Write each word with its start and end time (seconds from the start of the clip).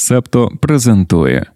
Септо 0.00 0.50
презентує. 0.60 1.46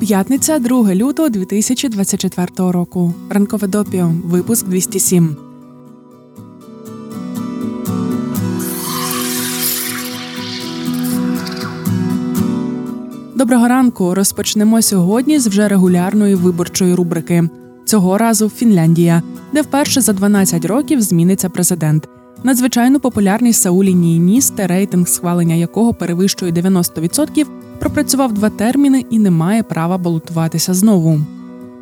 П'ятниця 0.00 0.58
2 0.58 0.94
лютого 0.94 1.28
2024 1.28 2.46
року. 2.58 3.14
Ранкове 3.30 3.66
допіо. 3.66 4.12
Випуск 4.24 4.66
207. 4.66 5.47
Доброго 13.38 13.68
ранку. 13.68 14.14
Розпочнемо 14.14 14.82
сьогодні 14.82 15.38
з 15.38 15.46
вже 15.46 15.68
регулярної 15.68 16.34
виборчої 16.34 16.94
рубрики. 16.94 17.48
Цього 17.84 18.18
разу 18.18 18.48
Фінляндія, 18.48 19.22
де 19.52 19.62
вперше 19.62 20.00
за 20.00 20.12
12 20.12 20.64
років 20.64 21.02
зміниться 21.02 21.48
президент. 21.48 22.08
Надзвичайно 22.44 23.00
популярний 23.00 23.52
Саулі 23.52 23.94
Ніїністе, 23.94 24.66
рейтинг 24.66 25.08
схвалення 25.08 25.54
якого 25.54 25.94
перевищує 25.94 26.52
90%, 26.52 27.46
пропрацював 27.78 28.32
два 28.32 28.50
терміни 28.50 29.04
і 29.10 29.18
не 29.18 29.30
має 29.30 29.62
права 29.62 29.98
балотуватися 29.98 30.74
знову. 30.74 31.20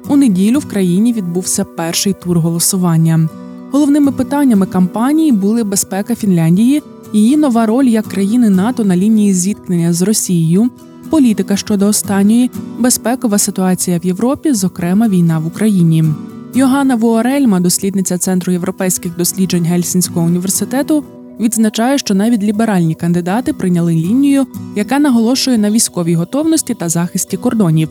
У 0.09 0.17
неділю 0.17 0.59
в 0.59 0.69
країні 0.69 1.13
відбувся 1.13 1.65
перший 1.65 2.13
тур 2.13 2.39
голосування. 2.39 3.29
Головними 3.71 4.13
питаннями 4.13 4.67
кампанії 4.67 5.33
були 5.33 5.65
безпека 5.65 6.15
Фінляндії, 6.15 6.83
її 7.13 7.37
нова 7.37 7.67
роль 7.67 7.87
як 7.87 8.07
країни 8.07 8.51
НАТО 8.51 8.85
на 8.85 8.97
лінії 8.97 9.35
зіткнення 9.35 9.93
з 9.93 10.03
Росією, 10.03 10.71
політика 11.07 11.57
щодо 11.57 11.87
останньої, 11.87 12.51
безпекова 12.79 13.39
ситуація 13.39 13.99
в 13.99 14.07
Європі, 14.07 14.53
зокрема 14.53 15.09
війна 15.09 15.39
в 15.39 15.47
Україні. 15.47 16.05
Йоганна 16.55 16.95
Вуорельма, 16.95 17.61
дослідниця 17.61 18.19
Центру 18.19 18.53
європейських 18.53 19.17
досліджень 19.17 19.65
Гельсінського 19.65 20.27
університету, 20.27 21.05
відзначає, 21.41 21.99
що 21.99 22.15
навіть 22.15 22.43
ліберальні 22.43 22.95
кандидати 22.95 23.53
прийняли 23.53 23.93
лінію, 23.93 24.47
яка 24.77 24.99
наголошує 24.99 25.59
на 25.59 25.71
військовій 25.71 26.15
готовності 26.15 26.75
та 26.75 26.89
захисті 26.89 27.37
кордонів. 27.37 27.89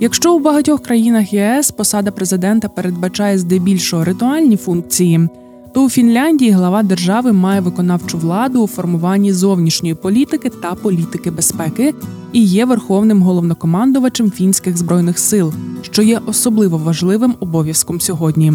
Якщо 0.00 0.34
у 0.34 0.38
багатьох 0.38 0.82
країнах 0.82 1.32
ЄС 1.32 1.70
посада 1.70 2.10
президента 2.10 2.68
передбачає 2.68 3.38
здебільшого 3.38 4.04
ритуальні 4.04 4.56
функції, 4.56 5.28
то 5.74 5.84
у 5.84 5.90
Фінляндії 5.90 6.50
глава 6.50 6.82
держави 6.82 7.32
має 7.32 7.60
виконавчу 7.60 8.18
владу 8.18 8.62
у 8.62 8.66
формуванні 8.66 9.32
зовнішньої 9.32 9.94
політики 9.94 10.50
та 10.50 10.74
політики 10.74 11.30
безпеки 11.30 11.94
і 12.32 12.42
є 12.42 12.64
верховним 12.64 13.22
головнокомандувачем 13.22 14.30
фінських 14.30 14.76
збройних 14.76 15.18
сил, 15.18 15.52
що 15.82 16.02
є 16.02 16.20
особливо 16.26 16.78
важливим 16.78 17.34
обов'язком 17.40 18.00
сьогодні. 18.00 18.52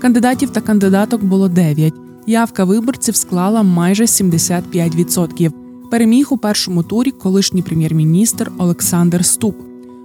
Кандидатів 0.00 0.50
та 0.50 0.60
кандидаток 0.60 1.24
було 1.24 1.48
дев'ять. 1.48 1.94
Явка 2.26 2.64
виборців 2.64 3.16
склала 3.16 3.62
майже 3.62 4.04
75%. 4.04 5.52
Переміг 5.90 6.26
у 6.30 6.38
першому 6.38 6.82
турі 6.82 7.10
колишній 7.10 7.62
прем'єр-міністр 7.62 8.52
Олександр 8.58 9.24
Ступ. 9.24 9.56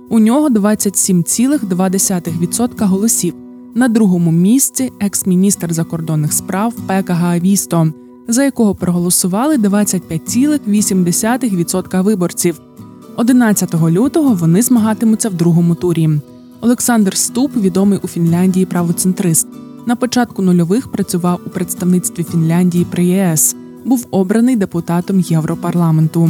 У 0.09 0.19
нього 0.19 0.49
27,2% 0.49 2.85
голосів. 2.85 3.33
На 3.75 3.87
другому 3.87 4.31
місці 4.31 4.91
екс-міністр 4.99 5.73
закордонних 5.73 6.33
справ 6.33 6.73
Пека 6.87 7.13
Гаавісто, 7.13 7.93
за 8.27 8.43
якого 8.43 8.75
проголосували 8.75 9.57
25,8% 9.57 12.03
виборців. 12.03 12.61
11 13.15 13.73
лютого 13.73 14.35
вони 14.35 14.61
змагатимуться 14.61 15.29
в 15.29 15.33
другому 15.33 15.75
турі. 15.75 16.09
Олександр 16.61 17.17
Ступ, 17.17 17.57
відомий 17.57 17.99
у 18.03 18.07
Фінляндії 18.07 18.65
правоцентрист. 18.65 19.47
На 19.85 19.95
початку 19.95 20.41
нульових 20.41 20.91
працював 20.91 21.39
у 21.45 21.49
представництві 21.49 22.23
Фінляндії 22.23 22.85
при 22.85 23.05
ЄС. 23.05 23.55
Був 23.85 24.07
обраний 24.11 24.55
депутатом 24.55 25.19
Європарламенту. 25.19 26.29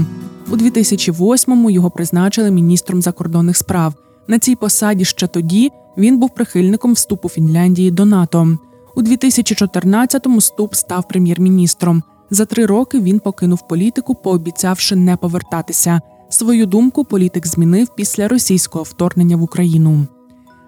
У 0.52 0.56
2008-му 0.56 1.72
його 1.72 1.92
призначили 1.92 2.52
міністром 2.52 3.02
закордонних 3.02 3.58
справ. 3.58 3.94
На 4.30 4.40
цій 4.40 4.56
посаді 4.56 5.06
ще 5.06 5.28
тоді 5.28 5.72
він 5.98 6.20
був 6.20 6.30
прихильником 6.30 6.94
вступу 6.94 7.30
Фінляндії 7.30 7.92
до 7.92 8.06
НАТО. 8.06 8.58
У 8.96 9.02
2014-му 9.02 10.42
Ступ 10.42 10.76
став 10.76 11.08
прем'єр-міністром. 11.08 12.04
За 12.30 12.46
три 12.46 12.66
роки 12.66 13.00
він 13.00 13.20
покинув 13.20 13.68
політику, 13.68 14.16
пообіцявши 14.16 14.96
не 14.96 15.18
повертатися. 15.18 16.02
Свою 16.30 16.66
думку 16.66 17.06
політик 17.06 17.48
змінив 17.48 17.88
після 17.96 18.28
російського 18.28 18.84
вторгнення 18.84 19.38
в 19.38 19.44
Україну. 19.44 20.08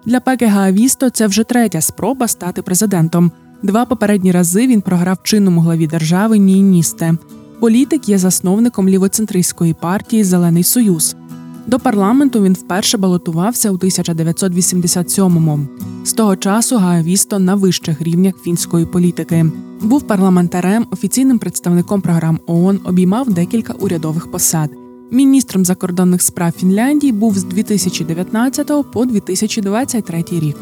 Для 0.06 0.20
Пеке 0.20 0.46
Гаавісто 0.46 1.10
це 1.10 1.26
вже 1.26 1.44
третя 1.44 1.80
спроба 1.80 2.28
стати 2.28 2.62
президентом. 2.62 3.32
Два 3.62 3.84
попередні 3.84 4.32
рази 4.32 4.66
він 4.66 4.80
програв 4.80 5.18
чинному 5.22 5.60
главі 5.60 5.86
держави 5.86 6.38
Нійністе. 6.38 7.14
Політик 7.60 8.08
є 8.08 8.18
засновником 8.18 8.88
лівоцентристської 8.88 9.74
партії 9.74 10.24
Зелений 10.24 10.62
Союз. 10.62 11.16
До 11.66 11.78
парламенту 11.78 12.42
він 12.42 12.52
вперше 12.52 12.98
балотувався 12.98 13.70
у 13.70 13.76
1987-му. 13.76 15.60
З 16.04 16.12
того 16.12 16.36
часу 16.36 16.76
Гаавісто 16.76 17.38
на 17.38 17.54
вищих 17.54 18.02
рівнях 18.02 18.34
фінської 18.44 18.86
політики. 18.86 19.46
Був 19.80 20.02
парламентарем, 20.02 20.86
офіційним 20.90 21.38
представником 21.38 22.00
програм 22.00 22.40
ООН, 22.46 22.80
обіймав 22.84 23.30
декілька 23.30 23.72
урядових 23.72 24.30
посад. 24.30 24.70
Міністром 25.10 25.64
закордонних 25.64 26.22
справ 26.22 26.52
Фінляндії 26.52 27.12
був 27.12 27.38
з 27.38 27.44
2019 27.44 28.72
по 28.92 29.04
2023 29.04 30.24
рік. 30.30 30.56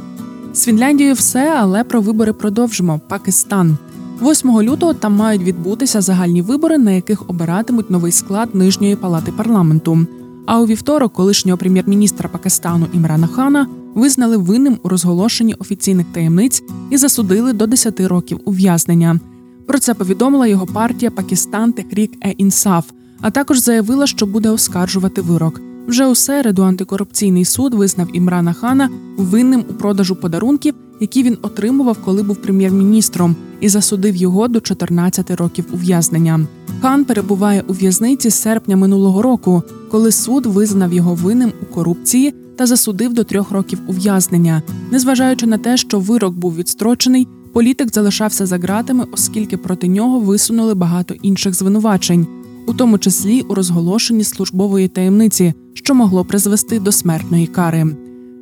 З 0.53 0.65
Фінляндією 0.65 1.15
все, 1.15 1.55
але 1.59 1.84
про 1.84 2.00
вибори 2.00 2.32
продовжимо. 2.32 3.00
Пакистан 3.09 3.78
8 4.22 4.61
лютого 4.61 4.94
там 4.94 5.17
мають 5.17 5.43
відбутися 5.43 6.00
загальні 6.00 6.43
вибори, 6.43 6.78
на 6.78 6.91
яких 6.91 7.31
обиратимуть 7.31 7.91
новий 7.91 8.12
склад 8.12 8.55
нижньої 8.55 8.97
палати 8.97 9.32
парламенту. 9.32 10.06
А 10.46 10.60
у 10.60 10.66
вівторок 10.66 11.12
колишнього 11.12 11.58
прем'єр-міністра 11.58 12.28
Пакистану 12.28 12.86
Імрана 12.92 13.26
Хана 13.26 13.66
визнали 13.94 14.36
винним 14.36 14.78
у 14.82 14.88
розголошенні 14.88 15.54
офіційних 15.54 16.06
таємниць 16.12 16.62
і 16.90 16.96
засудили 16.96 17.52
до 17.52 17.66
10 17.66 18.00
років 18.00 18.40
ув'язнення. 18.44 19.20
Про 19.66 19.78
це 19.78 19.94
повідомила 19.94 20.46
його 20.46 20.66
партія 20.66 21.10
Пакистан 21.10 21.72
Техрік 21.72 22.12
Е 22.26 22.30
Інсаф– 22.30 22.84
а 23.20 23.30
також 23.30 23.58
заявила, 23.58 24.06
що 24.06 24.26
буде 24.26 24.50
оскаржувати 24.50 25.20
вирок. 25.20 25.60
Вже 25.86 26.06
у 26.06 26.14
середу 26.14 26.62
антикорупційний 26.62 27.44
суд 27.44 27.74
визнав 27.74 28.16
Імрана 28.16 28.52
Хана 28.52 28.88
винним 29.16 29.64
у 29.70 29.72
продажу 29.72 30.16
подарунків, 30.16 30.74
які 31.00 31.22
він 31.22 31.38
отримував, 31.43 31.99
коли 32.05 32.22
був 32.22 32.37
прем'єр-міністром, 32.37 33.37
і 33.61 33.69
засудив 33.69 34.16
його 34.16 34.49
до 34.49 34.61
14 34.61 35.31
років 35.31 35.65
ув'язнення. 35.72 36.47
Хан 36.81 37.05
перебуває 37.05 37.65
у 37.69 37.72
в'язниці 37.72 38.31
з 38.31 38.34
серпня 38.34 38.77
минулого 38.77 39.22
року, 39.22 39.62
коли 39.91 40.12
суд 40.12 40.47
визнав 40.47 40.93
його 40.93 41.15
винним 41.15 41.53
у 41.62 41.75
корупції 41.75 42.34
та 42.56 42.66
засудив 42.66 43.12
до 43.12 43.25
трьох 43.25 43.50
років 43.50 43.78
ув'язнення. 43.87 44.62
Незважаючи 44.91 45.47
на 45.47 45.59
те, 45.59 45.77
що 45.77 45.99
вирок 45.99 46.34
був 46.34 46.56
відстрочений, 46.56 47.28
політик 47.53 47.94
залишався 47.94 48.47
за 48.47 48.59
ґратами, 48.59 49.05
оскільки 49.12 49.56
проти 49.56 49.88
нього 49.88 50.21
висунули 50.21 50.75
багато 50.75 51.15
інших 51.15 51.55
звинувачень 51.55 52.27
у 52.67 52.75
тому 52.75 52.99
числі 52.99 53.41
у 53.41 53.55
розголошенні 53.55 54.25
службової 54.25 54.88
таємниці, 54.88 55.55
що 55.75 55.94
могло 55.94 56.25
призвести 56.25 56.81
до 56.81 56.93
смертної 56.93 57.47
кари. 57.47 57.97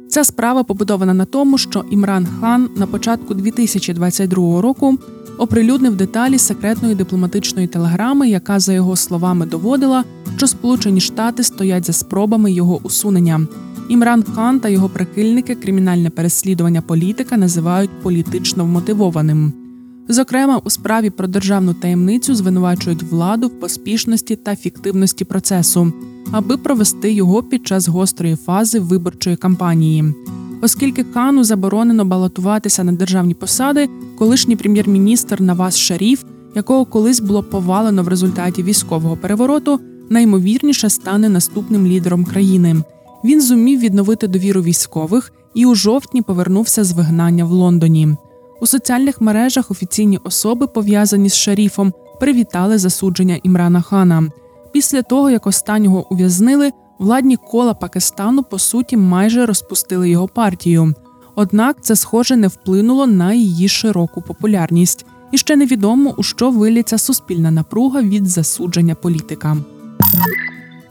Ця 0.08 0.24
справа 0.24 0.62
побудована 0.62 1.14
на 1.14 1.24
тому, 1.24 1.58
що 1.58 1.84
Імран 1.90 2.26
Хан 2.40 2.68
на 2.76 2.86
початку 2.86 3.34
2022 3.34 4.60
року 4.60 4.98
оприлюднив 5.38 5.96
деталі 5.96 6.38
секретної 6.38 6.94
дипломатичної 6.94 7.66
телеграми, 7.66 8.28
яка, 8.28 8.60
за 8.60 8.72
його 8.72 8.96
словами, 8.96 9.46
доводила, 9.46 10.04
що 10.36 10.46
Сполучені 10.46 11.00
Штати 11.00 11.42
стоять 11.42 11.86
за 11.86 11.92
спробами 11.92 12.52
його 12.52 12.80
усунення. 12.82 13.46
Імран 13.88 14.22
Хан 14.34 14.60
та 14.60 14.68
його 14.68 14.88
прихильники 14.88 15.54
кримінальне 15.54 16.10
переслідування 16.10 16.82
політика 16.82 17.36
називають 17.36 18.02
політично 18.02 18.64
вмотивованим. 18.64 19.67
Зокрема, 20.10 20.60
у 20.64 20.70
справі 20.70 21.10
про 21.10 21.26
державну 21.26 21.74
таємницю 21.74 22.34
звинувачують 22.34 23.02
владу 23.02 23.48
в 23.48 23.60
поспішності 23.60 24.36
та 24.36 24.56
фіктивності 24.56 25.24
процесу, 25.24 25.92
аби 26.32 26.56
провести 26.56 27.12
його 27.12 27.42
під 27.42 27.66
час 27.66 27.88
гострої 27.88 28.36
фази 28.36 28.78
виборчої 28.80 29.36
кампанії. 29.36 30.14
Оскільки 30.62 31.04
хану 31.14 31.44
заборонено 31.44 32.04
балотуватися 32.04 32.84
на 32.84 32.92
державні 32.92 33.34
посади, 33.34 33.88
колишній 34.18 34.56
прем'єр-міністр 34.56 35.40
Наваз 35.40 35.78
Шаріф, 35.78 36.24
якого 36.54 36.84
колись 36.84 37.20
було 37.20 37.42
повалено 37.42 38.02
в 38.02 38.08
результаті 38.08 38.62
військового 38.62 39.16
перевороту, 39.16 39.80
наймовірніше 40.10 40.90
стане 40.90 41.28
наступним 41.28 41.86
лідером 41.86 42.24
країни. 42.24 42.76
Він 43.24 43.40
зумів 43.40 43.80
відновити 43.80 44.28
довіру 44.28 44.62
військових 44.62 45.32
і 45.54 45.66
у 45.66 45.74
жовтні 45.74 46.22
повернувся 46.22 46.84
з 46.84 46.92
вигнання 46.92 47.44
в 47.44 47.50
Лондоні. 47.50 48.16
У 48.60 48.66
соціальних 48.66 49.20
мережах 49.20 49.70
офіційні 49.70 50.18
особи, 50.24 50.66
пов'язані 50.66 51.28
з 51.28 51.34
шаріфом, 51.34 51.92
привітали 52.20 52.78
засудження 52.78 53.40
Імрана 53.42 53.80
Хана. 53.80 54.30
Після 54.72 55.02
того, 55.02 55.30
як 55.30 55.46
останнього 55.46 56.06
ув'язнили, 56.10 56.72
Владні 56.98 57.36
кола 57.36 57.74
Пакистану 57.74 58.42
по 58.42 58.58
суті 58.58 58.96
майже 58.96 59.46
розпустили 59.46 60.10
його 60.10 60.28
партію. 60.28 60.94
Однак 61.34 61.76
це, 61.80 61.96
схоже, 61.96 62.36
не 62.36 62.48
вплинуло 62.48 63.06
на 63.06 63.32
її 63.32 63.68
широку 63.68 64.22
популярність, 64.22 65.06
і 65.32 65.38
ще 65.38 65.56
невідомо, 65.56 66.14
у 66.16 66.22
що 66.22 66.50
виліться 66.50 66.98
суспільна 66.98 67.50
напруга 67.50 68.02
від 68.02 68.26
засудження 68.26 68.94
політика. 68.94 69.56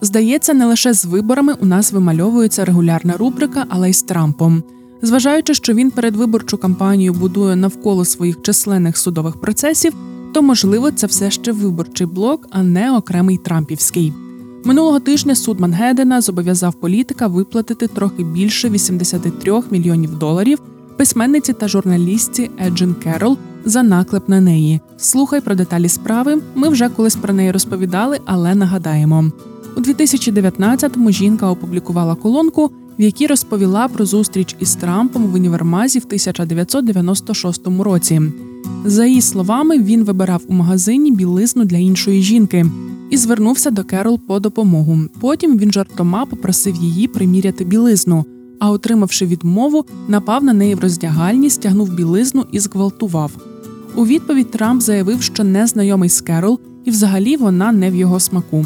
Здається, 0.02 0.54
не 0.54 0.66
лише 0.66 0.94
з 0.94 1.06
виборами 1.06 1.54
у 1.54 1.66
нас 1.66 1.92
вимальовується 1.92 2.66
регулярна 2.66 3.18
рубрика, 3.18 3.66
але 3.70 3.90
й 3.90 3.94
з 3.94 4.04
Трампом. 4.04 4.64
Зважаючи, 5.02 5.54
що 5.54 5.74
він 5.74 5.92
передвиборчу 5.92 6.58
кампанію 6.58 7.14
будує 7.14 7.56
навколо 7.56 8.06
своїх 8.06 8.42
численних 8.42 8.98
судових 8.98 9.42
процесів, 9.42 9.94
то 10.34 10.42
можливо 10.42 10.92
це 10.92 11.08
все 11.08 11.32
ще 11.32 11.52
виборчий 11.52 12.08
блок, 12.08 12.48
а 12.52 12.64
не 12.64 12.98
окремий 12.98 13.38
Трампівський. 13.38 14.14
Минулого 14.64 15.00
тижня 15.00 15.36
суд 15.36 15.60
Мангедена 15.60 16.22
зобов'язав 16.22 16.74
політика 16.74 17.28
виплатити 17.28 17.88
трохи 17.88 18.24
більше 18.24 18.70
83 18.70 19.62
мільйонів 19.72 20.18
доларів 20.18 20.60
письменниці 20.98 21.54
та 21.54 21.68
журналістці 21.68 22.52
Еджин 22.66 22.94
Керол 22.94 23.38
за 23.66 23.84
наклеп 23.84 24.30
на 24.30 24.42
неї. 24.42 24.80
Слухай 24.98 25.42
про 25.42 25.56
деталі 25.56 25.90
справи. 25.90 26.42
Ми 26.56 26.70
вже 26.70 26.90
колись 26.90 27.16
про 27.16 27.34
неї 27.34 27.52
розповідали, 27.52 28.20
але 28.26 28.56
нагадаємо. 28.56 29.32
У 29.78 29.80
2019-му 29.80 31.12
жінка 31.12 31.50
опублікувала 31.50 32.16
колонку, 32.16 32.72
в 33.00 33.02
якій 33.02 33.28
розповіла 33.28 33.88
про 33.88 34.06
зустріч 34.06 34.56
із 34.60 34.76
Трампом 34.76 35.24
в 35.24 35.34
універмазі 35.34 36.00
в 36.00 36.06
1996 36.06 37.68
році. 37.80 38.22
За 38.86 39.06
її 39.06 39.22
словами, 39.22 39.80
він 39.80 40.04
вибирав 40.04 40.42
у 40.48 40.54
магазині 40.54 41.12
білизну 41.12 41.66
для 41.66 41.78
іншої 41.78 42.22
жінки 42.22 42.66
і 43.10 43.18
звернувся 43.18 43.72
до 43.72 43.84
Керол 43.84 44.20
по 44.20 44.40
допомогу. 44.40 45.00
Потім 45.20 45.58
він 45.58 45.72
жартома 45.72 46.26
попросив 46.26 46.76
її 46.76 47.08
приміряти 47.08 47.66
білизну, 47.66 48.26
а 48.60 48.72
отримавши 48.72 49.26
відмову, 49.26 49.86
напав 50.08 50.44
на 50.44 50.54
неї 50.54 50.76
в 50.76 50.80
роздягальні, 50.80 51.50
стягнув 51.50 51.94
білизну 51.94 52.46
і 52.52 52.60
зґвалтував. 52.60 53.32
У 53.96 54.06
відповідь 54.06 54.52
Трамп 54.52 54.82
заявив, 54.82 55.22
що 55.22 55.44
не 55.44 55.68
знайомий 55.68 56.10
з 56.10 56.22
Керол, 56.22 56.60
і 56.86 56.92
взагалі 56.92 57.38
вона 57.38 57.72
не 57.72 57.92
в 57.92 57.96
його 57.96 58.20
смаку. 58.20 58.66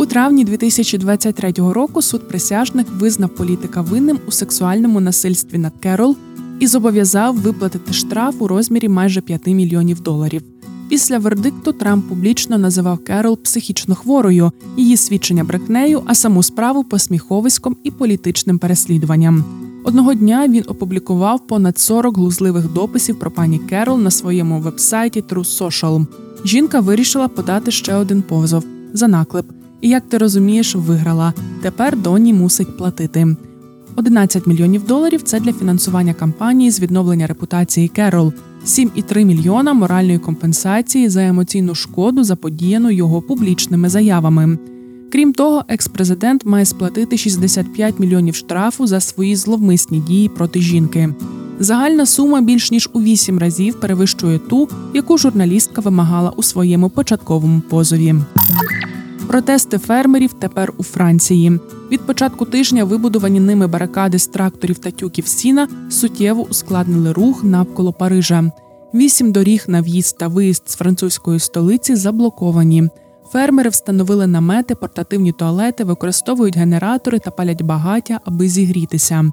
У 0.00 0.06
травні 0.06 0.44
2023 0.44 1.52
року 1.52 2.02
суд 2.02 2.28
присяжних 2.28 2.86
визнав 2.98 3.28
політика 3.28 3.80
винним 3.80 4.18
у 4.26 4.30
сексуальному 4.30 5.00
насильстві 5.00 5.58
над 5.58 5.72
Керол 5.80 6.16
і 6.60 6.66
зобов'язав 6.66 7.36
виплатити 7.36 7.92
штраф 7.92 8.34
у 8.38 8.48
розмірі 8.48 8.88
майже 8.88 9.20
5 9.20 9.46
мільйонів 9.46 10.00
доларів. 10.00 10.42
Після 10.88 11.18
вердикту 11.18 11.72
Трамп 11.72 12.08
публічно 12.08 12.58
називав 12.58 12.98
Керол 12.98 13.38
психічно 13.38 13.94
хворою, 13.94 14.52
її 14.76 14.96
свідчення 14.96 15.44
брехнею, 15.44 16.02
а 16.06 16.14
саму 16.14 16.42
справу 16.42 16.84
посміховиськом 16.84 17.76
і 17.84 17.90
політичним 17.90 18.58
переслідуванням. 18.58 19.44
Одного 19.84 20.14
дня 20.14 20.48
він 20.48 20.64
опублікував 20.66 21.46
понад 21.46 21.78
40 21.78 22.16
глузливих 22.16 22.72
дописів 22.72 23.18
про 23.18 23.30
пані 23.30 23.58
Керол 23.58 24.00
на 24.00 24.10
своєму 24.10 24.60
вебсайті 24.60 25.20
True 25.20 25.58
Social. 25.58 26.06
Жінка 26.44 26.80
вирішила 26.80 27.28
подати 27.28 27.70
ще 27.70 27.94
один 27.94 28.22
позов 28.22 28.64
за 28.92 29.08
наклеп. 29.08 29.59
І 29.80 29.88
як 29.88 30.02
ти 30.08 30.18
розумієш, 30.18 30.74
виграла. 30.74 31.32
Тепер 31.62 31.96
Доні 31.96 32.32
мусить 32.32 32.76
платити. 32.76 33.36
11 33.96 34.46
мільйонів 34.46 34.86
доларів 34.86 35.22
це 35.22 35.40
для 35.40 35.52
фінансування 35.52 36.14
кампанії 36.14 36.70
з 36.70 36.80
відновлення 36.80 37.26
репутації 37.26 37.88
Керол, 37.88 38.32
7,3 38.66 39.24
мільйона 39.24 39.72
моральної 39.72 40.18
компенсації 40.18 41.08
за 41.08 41.26
емоційну 41.26 41.74
шкоду, 41.74 42.24
заподіяну 42.24 42.90
його 42.90 43.22
публічними 43.22 43.88
заявами. 43.88 44.58
Крім 45.12 45.32
того, 45.32 45.64
екс-президент 45.68 46.46
має 46.46 46.64
сплатити 46.64 47.16
65 47.16 48.00
мільйонів 48.00 48.34
штрафу 48.34 48.86
за 48.86 49.00
свої 49.00 49.36
зловмисні 49.36 50.00
дії 50.00 50.28
проти 50.28 50.60
жінки. 50.60 51.14
Загальна 51.60 52.06
сума 52.06 52.40
більш 52.40 52.70
ніж 52.70 52.90
у 52.92 53.00
вісім 53.02 53.38
разів 53.38 53.80
перевищує 53.80 54.38
ту, 54.38 54.68
яку 54.94 55.18
журналістка 55.18 55.80
вимагала 55.80 56.30
у 56.30 56.42
своєму 56.42 56.90
початковому 56.90 57.60
позові. 57.60 58.14
Протести 59.30 59.78
фермерів 59.78 60.32
тепер 60.32 60.72
у 60.78 60.82
Франції. 60.82 61.60
Від 61.90 62.00
початку 62.00 62.44
тижня 62.44 62.84
вибудовані 62.84 63.40
ними 63.40 63.66
барикади 63.66 64.18
з 64.18 64.26
тракторів 64.26 64.78
та 64.78 64.90
тюків 64.90 65.26
сіна 65.26 65.68
суттєво 65.90 66.42
ускладнили 66.42 67.12
рух 67.12 67.44
навколо 67.44 67.92
Парижа. 67.92 68.52
Вісім 68.94 69.32
доріг 69.32 69.64
на 69.68 69.80
в'їзд 69.80 70.18
та 70.18 70.28
виїзд 70.28 70.62
з 70.66 70.74
французької 70.74 71.40
столиці 71.40 71.96
заблоковані. 71.96 72.88
Фермери 73.32 73.70
встановили 73.70 74.26
намети, 74.26 74.74
портативні 74.74 75.32
туалети, 75.32 75.84
використовують 75.84 76.56
генератори 76.56 77.18
та 77.18 77.30
палять 77.30 77.62
багаття, 77.62 78.20
аби 78.24 78.48
зігрітися. 78.48 79.32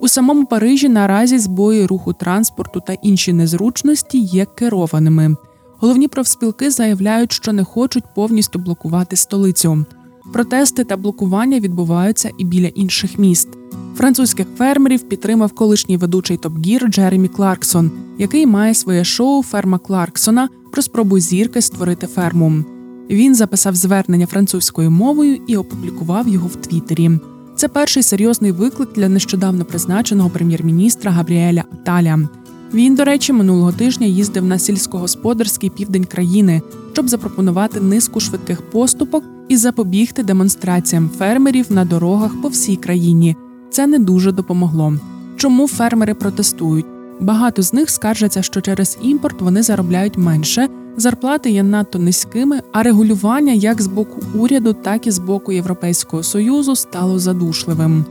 У 0.00 0.08
самому 0.08 0.46
Парижі 0.46 0.88
наразі 0.88 1.38
збої 1.38 1.86
руху 1.86 2.12
транспорту 2.12 2.82
та 2.86 2.92
інші 2.92 3.32
незручності 3.32 4.18
є 4.18 4.46
керованими. 4.54 5.36
Головні 5.80 6.08
профспілки 6.08 6.70
заявляють, 6.70 7.32
що 7.32 7.52
не 7.52 7.64
хочуть 7.64 8.04
повністю 8.14 8.58
блокувати 8.58 9.16
столицю. 9.16 9.84
Протести 10.32 10.84
та 10.84 10.96
блокування 10.96 11.60
відбуваються 11.60 12.30
і 12.38 12.44
біля 12.44 12.66
інших 12.66 13.18
міст. 13.18 13.48
Французьких 13.96 14.46
фермерів 14.58 15.08
підтримав 15.08 15.52
колишній 15.52 15.96
ведучий 15.96 16.36
Топгір 16.36 16.86
Джеремі 16.88 17.28
Кларксон, 17.28 17.90
який 18.18 18.46
має 18.46 18.74
своє 18.74 19.04
шоу 19.04 19.42
Ферма 19.42 19.78
Кларксона 19.78 20.48
про 20.72 20.82
спробу 20.82 21.18
зірки 21.18 21.62
створити 21.62 22.06
ферму. 22.06 22.64
Він 23.10 23.34
записав 23.34 23.74
звернення 23.74 24.26
французькою 24.26 24.90
мовою 24.90 25.40
і 25.46 25.56
опублікував 25.56 26.28
його 26.28 26.48
в 26.48 26.56
Твіттері. 26.56 27.10
Це 27.56 27.68
перший 27.68 28.02
серйозний 28.02 28.52
виклик 28.52 28.92
для 28.92 29.08
нещодавно 29.08 29.64
призначеного 29.64 30.30
прем'єр-міністра 30.30 31.10
Габріеля 31.10 31.64
Аталя. 31.72 32.28
Він, 32.74 32.94
до 32.94 33.04
речі, 33.04 33.32
минулого 33.32 33.72
тижня 33.72 34.06
їздив 34.06 34.44
на 34.44 34.58
сільськогосподарський 34.58 35.70
південь 35.70 36.04
країни, 36.04 36.62
щоб 36.92 37.08
запропонувати 37.08 37.80
низку 37.80 38.20
швидких 38.20 38.62
поступок 38.62 39.24
і 39.48 39.56
запобігти 39.56 40.22
демонстраціям 40.22 41.10
фермерів 41.18 41.66
на 41.72 41.84
дорогах 41.84 42.42
по 42.42 42.48
всій 42.48 42.76
країні. 42.76 43.36
Це 43.70 43.86
не 43.86 43.98
дуже 43.98 44.32
допомогло. 44.32 44.94
Чому 45.36 45.68
фермери 45.68 46.14
протестують? 46.14 46.86
Багато 47.20 47.62
з 47.62 47.72
них 47.72 47.90
скаржаться, 47.90 48.42
що 48.42 48.60
через 48.60 48.98
імпорт 49.02 49.40
вони 49.40 49.62
заробляють 49.62 50.18
менше, 50.18 50.68
зарплати 50.96 51.50
є 51.50 51.62
надто 51.62 51.98
низькими, 51.98 52.62
а 52.72 52.82
регулювання 52.82 53.52
як 53.52 53.82
з 53.82 53.86
боку 53.86 54.20
уряду, 54.34 54.72
так 54.72 55.06
і 55.06 55.10
з 55.10 55.18
боку 55.18 55.52
Європейського 55.52 56.22
союзу 56.22 56.76
стало 56.76 57.18
задушливим. 57.18 58.04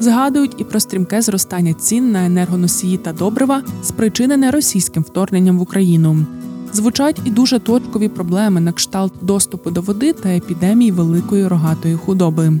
Згадують 0.00 0.54
і 0.58 0.64
про 0.64 0.80
стрімке 0.80 1.22
зростання 1.22 1.74
цін 1.74 2.12
на 2.12 2.26
енергоносії 2.26 2.96
та 2.96 3.12
добрива, 3.12 3.62
спричинене 3.82 4.50
російським 4.50 5.02
вторгненням 5.02 5.58
в 5.58 5.62
Україну. 5.62 6.26
Звучать 6.72 7.20
і 7.24 7.30
дуже 7.30 7.58
точкові 7.58 8.08
проблеми 8.08 8.60
на 8.60 8.72
кшталт 8.72 9.12
доступу 9.22 9.70
до 9.70 9.80
води 9.80 10.12
та 10.12 10.28
епідемії 10.28 10.90
великої 10.90 11.48
рогатої 11.48 11.94
худоби. 11.94 12.60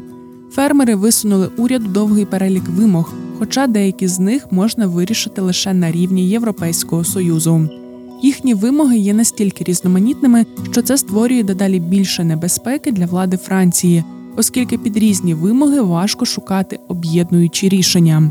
Фермери 0.52 0.94
висунули 0.94 1.48
уряду 1.56 1.88
довгий 1.88 2.24
перелік 2.24 2.68
вимог, 2.68 3.12
хоча 3.38 3.66
деякі 3.66 4.08
з 4.08 4.18
них 4.18 4.52
можна 4.52 4.86
вирішити 4.86 5.40
лише 5.40 5.74
на 5.74 5.92
рівні 5.92 6.28
Європейського 6.28 7.04
союзу. 7.04 7.68
Їхні 8.22 8.54
вимоги 8.54 8.98
є 8.98 9.14
настільки 9.14 9.64
різноманітними, 9.64 10.46
що 10.70 10.82
це 10.82 10.98
створює 10.98 11.42
дедалі 11.42 11.80
більше 11.80 12.24
небезпеки 12.24 12.92
для 12.92 13.06
влади 13.06 13.36
Франції 13.36 14.04
оскільки 14.36 14.78
під 14.78 14.96
різні 14.96 15.34
вимоги 15.34 15.80
важко 15.80 16.24
шукати 16.24 16.78
об'єднуючі 16.88 17.68
рішення. 17.68 18.30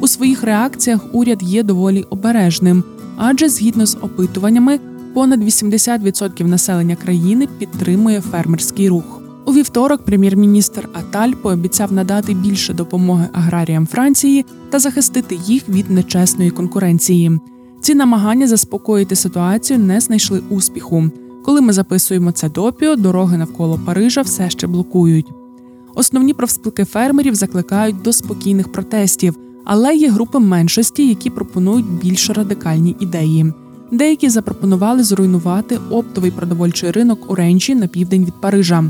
У 0.00 0.08
своїх 0.08 0.42
реакціях 0.42 1.00
уряд 1.12 1.42
є 1.42 1.62
доволі 1.62 2.02
обережним, 2.02 2.84
адже 3.16 3.48
згідно 3.48 3.86
з 3.86 3.96
опитуваннями, 4.00 4.80
понад 5.14 5.42
80% 5.42 6.46
населення 6.46 6.96
країни 6.96 7.48
підтримує 7.58 8.20
фермерський 8.20 8.88
рух. 8.88 9.22
У 9.46 9.52
вівторок 9.52 10.04
прем'єр-міністр 10.04 10.88
Аталь 10.92 11.32
пообіцяв 11.32 11.92
надати 11.92 12.34
більше 12.34 12.74
допомоги 12.74 13.28
аграріям 13.32 13.86
Франції 13.86 14.44
та 14.70 14.78
захистити 14.78 15.38
їх 15.46 15.68
від 15.68 15.90
нечесної 15.90 16.50
конкуренції. 16.50 17.40
Ці 17.82 17.94
намагання 17.94 18.46
заспокоїти 18.46 19.16
ситуацію 19.16 19.78
не 19.78 20.00
знайшли 20.00 20.42
успіху. 20.50 21.10
Коли 21.44 21.60
ми 21.60 21.72
записуємо 21.72 22.32
це 22.32 22.48
допіо, 22.48 22.96
дороги 22.96 23.36
навколо 23.36 23.80
Парижа 23.86 24.22
все 24.22 24.50
ще 24.50 24.66
блокують. 24.66 25.26
Основні 25.94 26.34
профспілки 26.34 26.84
фермерів 26.84 27.34
закликають 27.34 28.02
до 28.02 28.12
спокійних 28.12 28.72
протестів, 28.72 29.36
але 29.64 29.94
є 29.94 30.10
групи 30.10 30.38
меншості, 30.38 31.08
які 31.08 31.30
пропонують 31.30 31.92
більш 32.02 32.30
радикальні 32.30 32.96
ідеї. 33.00 33.52
Деякі 33.90 34.28
запропонували 34.28 35.02
зруйнувати 35.02 35.78
оптовий 35.90 36.30
продовольчий 36.30 36.90
ринок 36.90 37.30
у 37.30 37.34
Ренчі 37.34 37.74
на 37.74 37.86
південь 37.86 38.24
від 38.24 38.40
Парижа. 38.40 38.84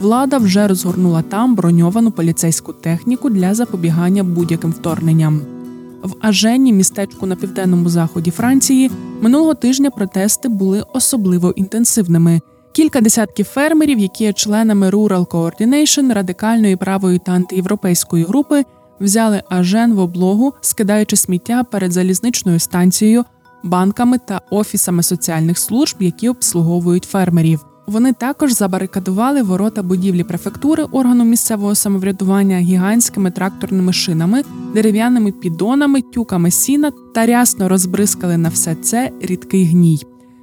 Влада 0.00 0.38
вже 0.38 0.68
розгорнула 0.68 1.22
там 1.22 1.54
броньовану 1.54 2.10
поліцейську 2.10 2.72
техніку 2.72 3.30
для 3.30 3.54
запобігання 3.54 4.24
будь-яким 4.24 4.70
вторгненням. 4.70 5.57
В 6.02 6.14
Ажені, 6.20 6.72
містечку 6.72 7.26
на 7.26 7.36
південному 7.36 7.88
заході 7.88 8.30
Франції, 8.30 8.90
минулого 9.20 9.54
тижня 9.54 9.90
протести 9.90 10.48
були 10.48 10.84
особливо 10.94 11.50
інтенсивними. 11.50 12.40
Кілька 12.72 13.00
десятків 13.00 13.46
фермерів, 13.46 13.98
які 13.98 14.24
є 14.24 14.32
членами 14.32 14.90
Rural 14.90 15.26
Coordination, 15.26 16.14
радикальної 16.14 16.76
правої 16.76 17.18
та 17.18 17.32
антиєвропейської 17.32 18.24
групи, 18.24 18.64
взяли 19.00 19.42
ажен 19.48 19.94
в 19.94 19.98
облогу, 19.98 20.52
скидаючи 20.60 21.16
сміття 21.16 21.64
перед 21.64 21.92
залізничною 21.92 22.58
станцією, 22.58 23.24
банками 23.62 24.18
та 24.18 24.40
офісами 24.50 25.02
соціальних 25.02 25.58
служб, 25.58 25.96
які 26.00 26.28
обслуговують 26.28 27.04
фермерів. 27.04 27.67
Вони 27.88 28.12
також 28.12 28.52
забарикадували 28.52 29.42
ворота 29.42 29.82
будівлі 29.82 30.24
префектури 30.24 30.82
органу 30.82 31.24
місцевого 31.24 31.74
самоврядування 31.74 32.58
гігантськими 32.58 33.30
тракторними 33.30 33.92
шинами, 33.92 34.42
дерев'яними 34.74 35.32
підонами, 35.32 36.02
тюками 36.02 36.50
сіна 36.50 36.92
та 37.14 37.26
рясно 37.26 37.68
розбризкали 37.68 38.36
на 38.36 38.48
все 38.48 38.74
це 38.74 39.10
рідкий 39.20 39.64
гній. 39.64 40.02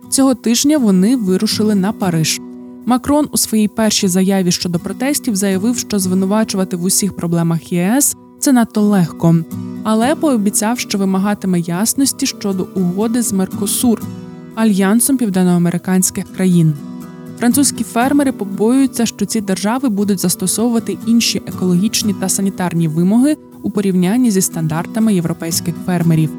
Цього 0.10 0.36
тижня 0.36 0.78
вони 0.78 1.16
вирушили 1.16 1.76
на 1.76 1.92
Париж. 1.92 2.42
Макрон 2.86 3.28
у 3.32 3.38
своїй 3.38 3.68
першій 3.68 4.08
заяві 4.08 4.52
щодо 4.52 4.80
протестів 4.80 5.36
заявив, 5.36 5.78
що 5.78 6.00
звинувачувати 6.00 6.78
в 6.78 6.84
усіх 6.84 7.16
проблемах 7.16 7.72
ЄС 7.72 8.16
це 8.40 8.52
надто 8.52 8.82
легко, 8.82 9.36
але 9.84 10.16
пообіцяв, 10.16 10.80
що 10.80 10.98
вимагатиме 10.98 11.60
ясності 11.60 12.26
щодо 12.26 12.68
угоди 12.76 13.22
з 13.22 13.34
Меркосур 13.34 14.02
альянсом 14.56 15.18
південноамериканських 15.18 16.26
країн. 16.36 16.74
Французькі 17.40 17.84
фермери 17.84 18.32
побоюються, 18.32 19.06
що 19.06 19.26
ці 19.26 19.42
держави 19.42 19.90
будуть 19.90 20.20
застосовувати 20.20 20.98
інші 21.08 21.42
екологічні 21.48 22.14
та 22.14 22.30
санітарні 22.30 22.88
вимоги 22.88 23.38
у 23.64 23.72
порівнянні 23.72 24.32
зі 24.32 24.42
стандартами 24.42 25.14
європейських 25.14 25.76
фермерів. 25.86 26.30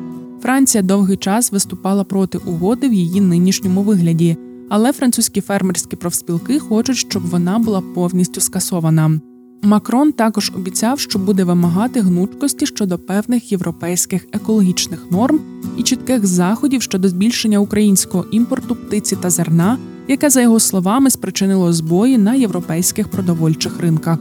Франція 0.42 0.82
довгий 0.82 1.16
час 1.16 1.52
виступала 1.52 2.04
проти 2.04 2.38
угоди 2.38 2.88
в 2.88 2.92
її 2.92 3.20
нинішньому 3.20 3.82
вигляді, 3.82 4.36
але 4.68 4.92
французькі 4.92 5.40
фермерські 5.40 5.96
профспілки 5.96 6.58
хочуть, 6.58 6.96
щоб 6.96 7.26
вона 7.26 7.58
була 7.58 7.80
повністю 7.94 8.40
скасована. 8.40 9.20
Макрон 9.62 10.12
також 10.12 10.52
обіцяв, 10.56 11.00
що 11.00 11.18
буде 11.18 11.44
вимагати 11.44 12.00
гнучкості 12.00 12.66
щодо 12.66 12.98
певних 12.98 13.52
європейських 13.52 14.26
екологічних 14.32 15.10
норм 15.10 15.40
і 15.76 15.82
чітких 15.82 16.26
заходів 16.26 16.82
щодо 16.82 17.08
збільшення 17.08 17.58
українського 17.58 18.24
імпорту 18.30 18.76
птиці 18.76 19.16
та 19.16 19.30
зерна, 19.30 19.78
яке, 20.08 20.30
за 20.30 20.42
його 20.42 20.60
словами, 20.60 21.10
спричинило 21.10 21.72
збої 21.72 22.18
на 22.18 22.34
європейських 22.34 23.08
продовольчих 23.08 23.80
ринках. 23.80 24.18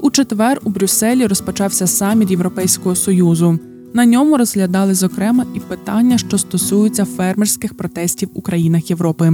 У 0.00 0.10
четвер 0.10 0.60
у 0.64 0.70
Брюсселі 0.70 1.26
розпочався 1.26 1.86
саміт 1.86 2.30
Європейського 2.30 2.94
союзу. 2.94 3.58
На 3.94 4.06
ньому 4.06 4.36
розглядали 4.36 4.94
зокрема 4.94 5.46
і 5.54 5.60
питання, 5.60 6.18
що 6.18 6.38
стосуються 6.38 7.04
фермерських 7.04 7.74
протестів 7.74 8.28
у 8.34 8.40
країнах 8.40 8.90
Європи. 8.90 9.32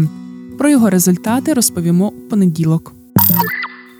Про 0.59 0.71
його 0.71 0.91
результати 0.91 1.53
розповімо 1.53 2.09
у 2.09 2.29
понеділок. 2.31 2.93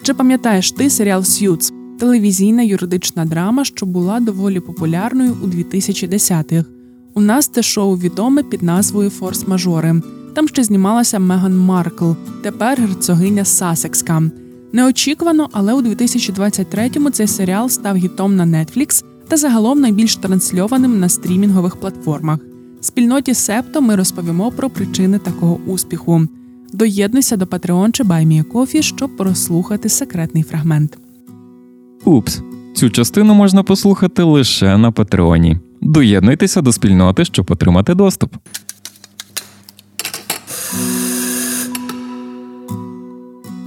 Чи 0.03 0.15
пам'ятаєш 0.15 0.73
ти 0.73 0.91
серіал 0.91 1.25
С'юз 1.25 1.73
телевізійна 2.00 2.62
юридична 2.62 3.25
драма, 3.25 3.65
що 3.65 3.87
була 3.87 4.21
доволі 4.21 4.61
популярною 4.61 5.37
у 5.43 5.47
2010-х? 5.47 6.65
У 7.15 7.21
нас 7.21 7.49
це 7.49 7.62
шоу 7.62 7.97
відоме 7.97 8.43
під 8.43 8.62
назвою 8.62 9.11
Форс-мажори. 9.11 10.03
Там 10.35 10.49
ще 10.49 10.65
знімалася 10.65 11.19
Меган 11.19 11.59
Маркл, 11.59 12.11
тепер 12.43 12.81
герцогиня 12.81 13.45
Сасекська. 13.45 14.23
Неочікувано, 14.73 15.49
але 15.53 15.75
у 15.75 15.83
2023-му 15.83 17.11
цей 17.11 17.27
серіал 17.27 17.69
став 17.69 17.97
гітом 17.97 18.37
на 18.37 18.47
Netflix 18.47 19.05
та 19.29 19.37
загалом 19.37 19.81
найбільш 19.81 20.17
трансльованим 20.17 21.01
на 21.01 21.09
стрімінгових 21.09 21.77
платформах. 21.77 22.39
Спільноті 22.81 23.35
Септо 23.35 23.81
ми 23.81 23.97
розповімо 23.97 24.51
про 24.51 24.71
причини 24.71 25.19
такого 25.19 25.61
успіху. 25.67 26.27
Доєднуйся 26.73 27.37
до 27.37 27.45
Patreon 27.45 27.91
чи 27.91 28.05
BuyMeACoffee, 28.05 28.83
щоб 28.83 29.17
прослухати 29.17 29.89
секретний 29.89 30.43
фрагмент. 30.43 30.99
Упс, 32.05 32.43
цю 32.75 32.91
частину 32.91 33.35
можна 33.35 33.63
послухати 33.63 34.23
лише 34.23 34.79
на 34.79 34.93
Патреоні. 34.93 35.59
Доєднуйтеся 35.81 36.63
до 36.63 36.73
спільноти, 36.73 37.25
щоб 37.25 37.47
отримати 37.51 37.95
доступ. 37.95 38.35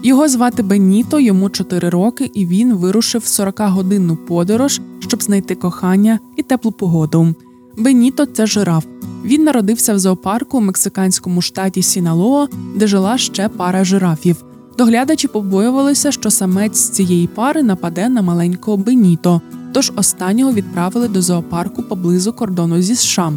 Його 0.05 0.27
звати 0.27 0.63
Беніто, 0.63 1.19
йому 1.19 1.50
4 1.50 1.89
роки, 1.89 2.31
і 2.33 2.45
він 2.45 2.74
вирушив 2.74 3.22
40-годинну 3.22 4.15
подорож, 4.15 4.81
щоб 5.00 5.24
знайти 5.24 5.55
кохання 5.55 6.19
і 6.36 6.43
теплу 6.43 6.72
погоду. 6.72 7.36
Беніто 7.77 8.25
це 8.25 8.48
жираф. 8.48 8.86
Він 9.25 9.43
народився 9.43 9.93
в 9.93 10.00
зоопарку 10.00 10.57
у 10.57 10.62
мексиканському 10.62 11.41
штаті 11.41 11.81
Сіналоа, 11.81 12.48
де 12.75 12.88
жила 12.88 13.17
ще 13.17 13.50
пара 13.50 13.83
жирафів. 13.83 14.43
Доглядачі 14.77 15.27
побоювалися, 15.27 16.12
що 16.12 16.31
самець 16.31 16.77
з 16.77 16.89
цієї 16.89 17.27
пари 17.27 17.63
нападе 17.63 18.10
на 18.10 18.22
маленького 18.22 18.77
Беніто, 18.77 19.41
тож 19.74 19.91
останнього 19.95 20.53
відправили 20.53 21.07
до 21.07 21.22
зоопарку 21.22 21.83
поблизу 21.83 22.33
кордону 22.33 22.81
зі 22.81 22.95
США. 22.95 23.33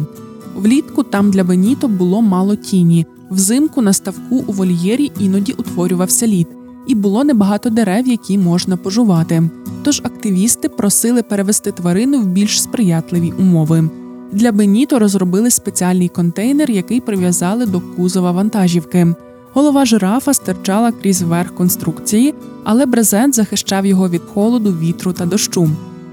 Влітку 0.55 1.03
там 1.03 1.31
для 1.31 1.43
Беніто 1.43 1.87
було 1.87 2.21
мало 2.21 2.55
тіні. 2.55 3.05
Взимку 3.29 3.81
на 3.81 3.93
ставку 3.93 4.43
у 4.47 4.51
вольєрі 4.51 5.11
іноді 5.19 5.51
утворювався 5.51 6.27
лід, 6.27 6.47
і 6.87 6.95
було 6.95 7.23
небагато 7.23 7.69
дерев, 7.69 8.07
які 8.07 8.37
можна 8.37 8.77
пожувати. 8.77 9.49
Тож 9.83 10.01
активісти 10.03 10.69
просили 10.69 11.23
перевести 11.23 11.71
тварину 11.71 12.21
в 12.21 12.25
більш 12.25 12.61
сприятливі 12.61 13.33
умови. 13.39 13.89
Для 14.31 14.51
Беніто 14.51 14.99
розробили 14.99 15.51
спеціальний 15.51 16.09
контейнер, 16.09 16.71
який 16.71 17.01
прив'язали 17.01 17.65
до 17.65 17.81
кузова 17.81 18.31
вантажівки. 18.31 19.15
Голова 19.53 19.85
жирафа 19.85 20.33
стирчала 20.33 20.91
крізь 20.91 21.21
верх 21.21 21.55
конструкції, 21.55 22.33
але 22.63 22.85
брезент 22.85 23.35
захищав 23.35 23.85
його 23.85 24.09
від 24.09 24.21
холоду, 24.33 24.71
вітру 24.71 25.13
та 25.13 25.25
дощу. 25.25 25.69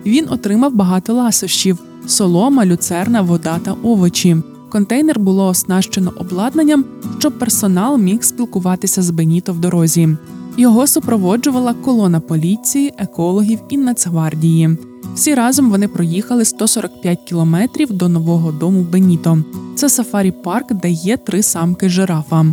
Він 0.06 0.26
отримав 0.28 0.74
багато 0.74 1.14
ласощів: 1.14 1.78
солома, 2.06 2.66
люцерна, 2.66 3.22
вода 3.22 3.58
та 3.58 3.72
овочі. 3.82 4.36
Контейнер 4.68 5.18
було 5.18 5.46
оснащено 5.46 6.12
обладнанням, 6.16 6.84
щоб 7.18 7.38
персонал 7.38 7.98
міг 7.98 8.22
спілкуватися 8.22 9.02
з 9.02 9.10
Беніто 9.10 9.52
в 9.52 9.58
дорозі. 9.58 10.16
Його 10.56 10.86
супроводжувала 10.86 11.74
колона 11.74 12.20
поліції, 12.20 12.92
екологів 12.98 13.58
і 13.68 13.76
Нацгвардії. 13.76 14.76
Всі 15.14 15.34
разом 15.34 15.70
вони 15.70 15.88
проїхали 15.88 16.44
145 16.44 17.18
кілометрів 17.20 17.92
до 17.92 18.08
нового 18.08 18.52
дому 18.52 18.82
Беніто. 18.82 19.38
Це 19.74 19.88
сафарі 19.88 20.30
парк, 20.30 20.72
де 20.72 20.90
є 20.90 21.16
три 21.16 21.42
самки 21.42 21.88
жирафа. 21.88 22.46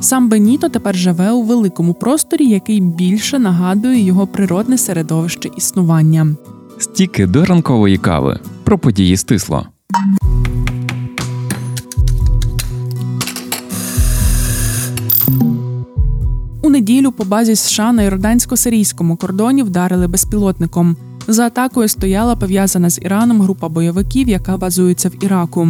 Сам 0.00 0.28
Беніто 0.28 0.68
тепер 0.68 0.96
живе 0.96 1.32
у 1.32 1.42
великому 1.42 1.94
просторі, 1.94 2.48
який 2.48 2.80
більше 2.80 3.38
нагадує 3.38 4.00
його 4.00 4.26
природне 4.26 4.78
середовище 4.78 5.50
існування. 5.56 6.36
Стіки 6.78 7.26
до 7.26 7.44
ранкової 7.44 7.98
кави 7.98 8.40
про 8.64 8.78
події 8.78 9.16
стисло. 9.16 9.66
У 16.66 16.70
неділю 16.70 17.12
по 17.12 17.24
базі 17.24 17.56
США 17.56 17.92
на 17.92 18.02
йордансько-сирійському 18.02 19.16
кордоні 19.16 19.62
вдарили 19.62 20.08
безпілотником. 20.08 20.96
За 21.28 21.46
атакою 21.46 21.88
стояла 21.88 22.36
пов'язана 22.36 22.90
з 22.90 22.98
Іраном 23.02 23.42
група 23.42 23.68
бойовиків, 23.68 24.28
яка 24.28 24.56
базується 24.56 25.08
в 25.08 25.24
Іраку. 25.24 25.68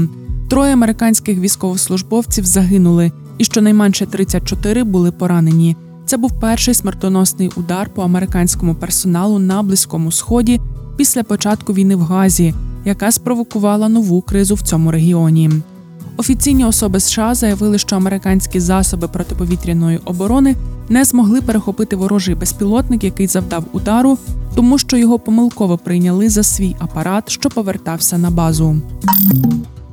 Троє 0.49 0.73
американських 0.73 1.39
військовослужбовців 1.39 2.45
загинули, 2.45 3.13
і 3.39 3.45
щонайменше 3.45 4.07
34 4.07 4.85
були 4.85 5.13
поранені. 5.13 5.77
Це 6.07 6.17
був 6.17 6.41
перший 6.41 6.75
смертоносний 6.75 7.51
удар 7.57 7.91
по 7.95 8.03
американському 8.03 8.75
персоналу 8.75 9.39
на 9.39 9.63
близькому 9.63 10.13
сході 10.13 10.61
після 10.97 11.23
початку 11.23 11.73
війни 11.73 11.97
в 11.97 12.01
Газі, 12.01 12.55
яка 12.85 13.11
спровокувала 13.13 13.89
нову 13.89 14.23
кризу 14.23 14.55
в 14.55 14.63
цьому 14.63 14.91
регіоні. 14.91 15.51
Офіційні 16.17 16.65
особи 16.65 17.01
США 17.01 17.35
заявили, 17.35 17.79
що 17.79 17.97
американські 17.97 18.61
засоби 18.61 19.09
протиповітряної 19.09 19.99
оборони 20.05 20.57
не 20.89 21.05
змогли 21.05 21.43
перехопити 21.43 21.97
ворожий 21.97 22.35
безпілотник, 22.35 23.05
який 23.05 23.27
завдав 23.27 23.65
удару, 23.73 24.19
тому 24.55 24.79
що 24.79 24.97
його 24.97 25.19
помилково 25.19 25.79
прийняли 25.79 26.29
за 26.29 26.43
свій 26.43 26.77
апарат, 26.79 27.31
що 27.31 27.51
повертався 27.51 28.19
на 28.19 28.31
базу. 28.31 28.77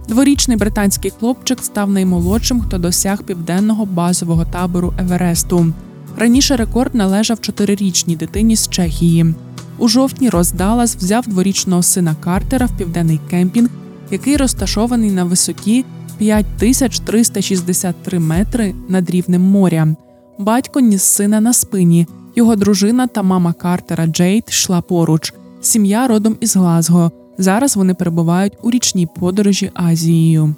Дворічний 0.07 0.57
британський 0.57 1.11
хлопчик 1.19 1.59
став 1.63 1.89
наймолодшим, 1.89 2.61
хто 2.61 2.77
досяг 2.77 3.23
південного 3.23 3.85
базового 3.85 4.45
табору 4.45 4.93
Евересту. 4.99 5.73
Раніше 6.17 6.55
рекорд 6.55 6.95
належав 6.95 7.41
чотирирічній 7.41 8.15
дитині 8.15 8.55
з 8.55 8.67
Чехії. 8.69 9.33
У 9.77 9.87
жовтні 9.87 10.29
Рос 10.29 10.51
Даллас 10.51 10.95
взяв 10.95 11.27
дворічного 11.27 11.83
сина 11.83 12.15
Картера 12.19 12.65
в 12.65 12.77
південний 12.77 13.19
кемпінг, 13.29 13.69
який 14.11 14.37
розташований 14.37 15.11
на 15.11 15.23
висоті 15.23 15.85
5363 16.23 18.19
метри 18.19 18.75
над 18.87 19.09
рівнем 19.09 19.41
моря. 19.41 19.95
Батько 20.39 20.79
ніс 20.79 21.03
сина 21.03 21.41
на 21.41 21.53
спині. 21.53 22.07
Його 22.35 22.55
дружина 22.55 23.07
та 23.07 23.23
мама 23.23 23.53
Картера 23.53 24.07
Джейд 24.07 24.43
йшла 24.47 24.81
поруч. 24.81 25.33
Сім'я 25.61 26.07
родом 26.07 26.35
із 26.39 26.55
Глазго. 26.55 27.11
Зараз 27.37 27.75
вони 27.75 27.93
перебувають 27.93 28.57
у 28.63 28.71
річній 28.71 29.07
подорожі 29.19 29.71
Азією. 29.73 30.55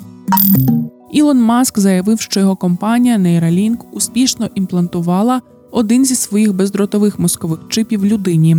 Ілон 1.12 1.42
Маск 1.42 1.80
заявив, 1.80 2.22
що 2.22 2.40
його 2.40 2.56
компанія 2.56 3.18
Neuralink 3.18 3.78
успішно 3.92 4.50
імплантувала 4.56 5.42
один 5.72 6.06
зі 6.06 6.16
своїх 6.16 6.54
бездротових 6.54 7.20
мозкових 7.20 7.60
чипів 7.70 8.06
людині. 8.06 8.58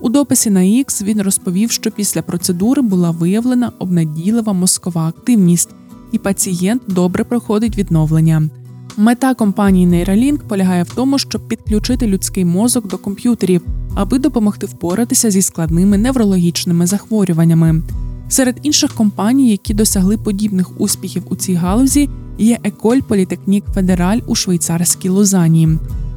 У 0.00 0.08
дописі 0.08 0.50
на 0.50 0.60
X 0.60 1.04
він 1.04 1.22
розповів, 1.22 1.70
що 1.70 1.90
після 1.90 2.22
процедури 2.22 2.82
була 2.82 3.10
виявлена 3.10 3.72
обнадійлива 3.78 4.52
мозкова 4.52 5.08
активність, 5.08 5.70
і 6.16 6.18
пацієнт 6.18 6.82
добре 6.88 7.24
проходить 7.24 7.78
відновлення. 7.78 8.48
Мета 8.96 9.34
компанії 9.34 9.86
Neuralink 9.86 10.38
полягає 10.38 10.82
в 10.82 10.94
тому, 10.94 11.18
щоб 11.18 11.48
підключити 11.48 12.06
людський 12.06 12.44
мозок 12.44 12.88
до 12.88 12.98
комп'ютерів, 12.98 13.62
аби 13.94 14.18
допомогти 14.18 14.66
впоратися 14.66 15.30
зі 15.30 15.42
складними 15.42 15.98
неврологічними 15.98 16.86
захворюваннями. 16.86 17.82
Серед 18.28 18.56
інших 18.62 18.92
компаній, 18.94 19.50
які 19.50 19.74
досягли 19.74 20.16
подібних 20.16 20.80
успіхів 20.80 21.22
у 21.30 21.36
цій 21.36 21.54
галузі, 21.54 22.08
є 22.38 22.58
Еколь 22.64 23.00
Політехнік 23.00 23.64
Федераль 23.74 24.20
у 24.26 24.34
швейцарській 24.34 25.08
Лозані. 25.08 25.68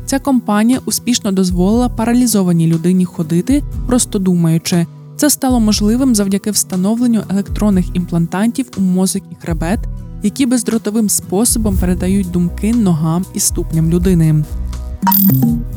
Ця 0.05 0.19
компанія 0.19 0.79
успішно 0.85 1.31
дозволила 1.31 1.89
паралізованій 1.89 2.67
людині 2.67 3.05
ходити, 3.05 3.63
просто 3.87 4.19
думаючи. 4.19 4.85
Це 5.19 5.29
стало 5.29 5.59
можливим 5.59 6.15
завдяки 6.15 6.51
встановленню 6.51 7.23
електронних 7.29 7.85
імплантантів 7.93 8.65
у 8.77 8.81
мозок 8.81 9.23
і 9.31 9.35
хребет, 9.35 9.79
які 10.23 10.45
бездротовим 10.45 11.09
способом 11.09 11.77
передають 11.77 12.31
думки 12.31 12.73
ногам 12.73 13.25
і 13.33 13.39
ступням 13.39 13.89
людини. 13.89 14.43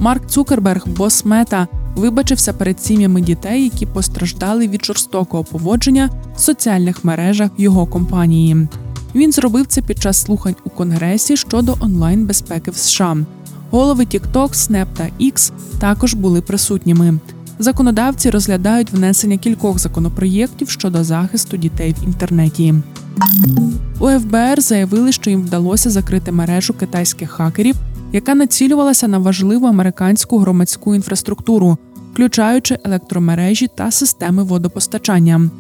Марк 0.01 0.27
Цукерберг, 0.27 0.89
бос 0.89 1.25
мета, 1.25 1.69
вибачився 1.97 2.53
перед 2.53 2.83
сім'ями 2.83 3.21
дітей, 3.21 3.65
які 3.65 3.87
постраждали 3.87 4.69
від 4.69 4.85
жорстокого 4.85 5.45
поводження 5.45 6.11
в 6.37 6.41
соціальних 6.41 7.05
мережах 7.05 7.51
його 7.59 7.87
компанії. 7.87 8.69
Він 9.15 9.33
зробив 9.33 9.67
це 9.67 9.83
під 9.83 10.03
час 10.03 10.21
слухань 10.21 10.57
у 10.65 10.71
Конгресі 10.71 11.37
щодо 11.37 11.77
онлайн 11.81 12.27
безпеки 12.27 12.71
в 12.71 12.77
США. 12.77 13.17
Голови 13.71 14.05
TikTok, 14.05 14.55
Snap 14.55 14.87
та 14.97 15.09
X 15.21 15.53
також 15.79 16.15
були 16.15 16.43
присутніми. 16.43 17.19
Законодавці 17.63 18.31
розглядають 18.31 18.91
внесення 18.91 19.37
кількох 19.37 19.79
законопроєктів 19.79 20.71
щодо 20.71 21.05
захисту 21.05 21.57
дітей 21.57 21.95
в 22.01 22.05
інтернеті. 22.05 22.75
У 24.01 24.09
ФБР 24.09 24.61
заявили, 24.61 25.13
що 25.13 25.31
їм 25.31 25.43
вдалося 25.43 25.91
закрити 25.91 26.33
мережу 26.33 26.75
китайських 26.75 27.31
хакерів, 27.31 27.77
яка 28.13 28.35
націлювалася 28.35 29.09
на 29.09 29.19
важливу 29.19 29.67
американську 29.67 30.39
громадську 30.39 30.95
інфраструктуру, 30.95 31.79
включаючи 32.13 32.79
електромережі 32.85 33.69
та 33.75 33.91
системи 33.91 34.43
водопостачання. 34.43 35.51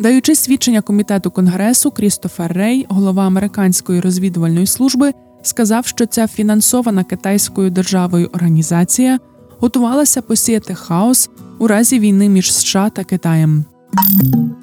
Даючи 0.00 0.34
свідчення 0.34 0.80
комітету 0.80 1.30
конгресу, 1.30 1.90
Крістофер 1.90 2.52
Рей, 2.52 2.86
голова 2.88 3.26
американської 3.26 4.00
розвідувальної 4.00 4.66
служби, 4.66 5.12
сказав, 5.42 5.86
що 5.86 6.06
ця 6.06 6.26
фінансована 6.26 7.04
китайською 7.04 7.70
державою 7.70 8.30
організація 8.32 9.18
готувалася 9.60 10.22
посіяти 10.22 10.74
хаос 10.74 11.30
у 11.58 11.66
разі 11.66 11.98
війни 11.98 12.28
між 12.28 12.54
США 12.54 12.90
та 12.90 13.04
Китаєм. 13.04 13.64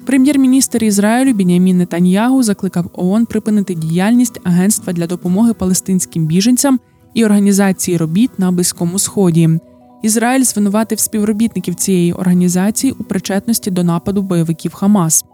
Прем'єр-міністр 0.06 0.84
Ізраїлю 0.84 1.32
Бінямін 1.32 1.78
Нетаньягу 1.78 2.42
закликав 2.42 2.90
ООН 2.92 3.26
припинити 3.26 3.74
діяльність 3.74 4.40
Агентства 4.44 4.92
для 4.92 5.06
допомоги 5.06 5.52
палестинським 5.54 6.26
біженцям 6.26 6.80
і 7.14 7.24
організації 7.24 7.96
робіт 7.96 8.30
на 8.38 8.52
Близькому 8.52 8.98
Сході. 8.98 9.58
Ізраїль 10.02 10.44
звинуватив 10.44 10.98
співробітників 10.98 11.74
цієї 11.74 12.12
організації 12.12 12.94
у 12.98 13.04
причетності 13.04 13.70
до 13.70 13.84
нападу 13.84 14.22
бойовиків 14.22 14.74
Хамас. 14.74 15.24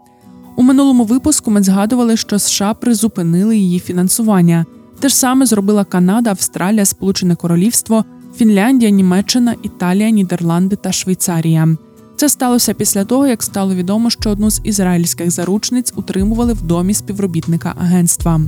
У 0.55 0.63
минулому 0.63 1.03
випуску 1.03 1.51
ми 1.51 1.63
згадували, 1.63 2.17
що 2.17 2.39
США 2.39 2.73
призупинили 2.73 3.57
її 3.57 3.79
фінансування. 3.79 4.65
Те 4.99 5.09
ж 5.09 5.15
саме 5.15 5.45
зробила 5.45 5.83
Канада, 5.83 6.29
Австралія, 6.29 6.85
Сполучене 6.85 7.35
Королівство, 7.35 8.05
Фінляндія, 8.39 8.91
Німеччина, 8.91 9.55
Італія, 9.63 10.09
Нідерланди 10.09 10.75
та 10.75 10.91
Швейцарія. 10.91 11.77
Це 12.15 12.29
сталося 12.29 12.73
після 12.73 13.05
того, 13.05 13.27
як 13.27 13.43
стало 13.43 13.75
відомо, 13.75 14.09
що 14.09 14.29
одну 14.29 14.49
з 14.49 14.61
ізраїльських 14.63 15.31
заручниць 15.31 15.93
утримували 15.95 16.53
в 16.53 16.61
домі 16.61 16.93
співробітника 16.93 17.75
агентства. 17.81 18.41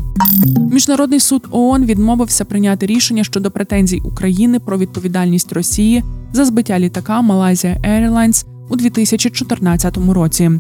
Міжнародний 0.72 1.20
суд 1.20 1.48
ООН 1.52 1.86
відмовився 1.86 2.46
прийняти 2.46 2.86
рішення 2.86 3.24
щодо 3.24 3.52
претензій 3.52 4.02
України 4.06 4.60
про 4.60 4.78
відповідальність 4.78 5.54
Росії 5.54 6.04
за 6.34 6.46
збиття 6.46 6.80
літака 6.80 7.22
Malaysia 7.22 7.82
Airlines 7.82 8.46
у 8.70 8.76
2014 8.76 9.98
році. 9.98 10.52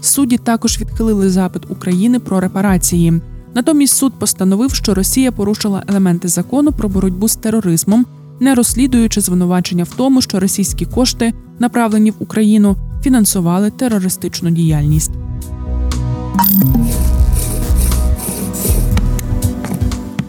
Судді 0.00 0.38
також 0.38 0.80
відхилили 0.80 1.30
запит 1.30 1.70
України 1.70 2.20
про 2.20 2.40
репарації. 2.40 3.20
Натомість 3.54 3.96
суд 3.96 4.12
постановив, 4.18 4.74
що 4.74 4.94
Росія 4.94 5.32
порушила 5.32 5.82
елементи 5.88 6.28
закону 6.28 6.72
про 6.72 6.88
боротьбу 6.88 7.28
з 7.28 7.36
тероризмом, 7.36 8.06
не 8.40 8.54
розслідуючи 8.54 9.20
звинувачення 9.20 9.84
в 9.84 9.90
тому, 9.96 10.22
що 10.22 10.40
російські 10.40 10.86
кошти, 10.86 11.34
направлені 11.58 12.10
в 12.10 12.14
Україну, 12.18 12.76
фінансували 13.02 13.70
терористичну 13.70 14.50
діяльність. 14.50 15.12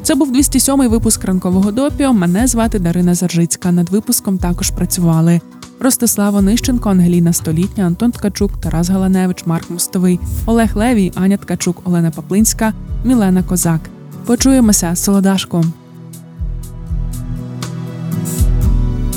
Це 0.04 0.16
був 0.16 0.36
207-й 0.38 0.88
випуск 0.88 1.26
ранкового 1.26 1.72
допіо. 1.72 2.14
Мене 2.14 2.48
звати 2.48 2.80
Дарина 2.80 3.16
Заржицька. 3.16 3.72
Над 3.72 3.90
випуском 3.90 4.38
також 4.38 4.70
працювали 4.70 5.42
Ростислав 5.80 6.36
Онищенко, 6.36 6.90
Ангеліна 6.90 7.34
Столітня, 7.34 7.84
Антон 7.84 8.12
Ткачук, 8.12 8.62
Тарас 8.62 8.90
Галаневич, 8.90 9.46
Марк 9.46 9.70
Мостовий, 9.70 10.20
Олег 10.46 10.78
Левій, 10.78 11.12
Аня 11.16 11.38
Ткачук, 11.38 11.82
Олена 11.84 12.12
Паплинська, 12.12 12.74
Мілена 13.04 13.44
Козак. 13.44 13.82
Почуємося, 14.26 14.96
солодашку. 14.96 15.66